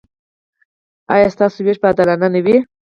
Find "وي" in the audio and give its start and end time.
2.45-2.55